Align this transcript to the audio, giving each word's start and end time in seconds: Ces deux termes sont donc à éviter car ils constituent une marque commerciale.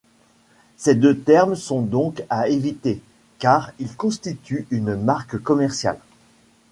Ces 0.77 0.95
deux 0.95 1.15
termes 1.15 1.53
sont 1.55 1.83
donc 1.83 2.23
à 2.31 2.49
éviter 2.49 3.03
car 3.37 3.69
ils 3.77 3.95
constituent 3.95 4.65
une 4.71 4.95
marque 4.95 5.37
commerciale. 5.37 5.99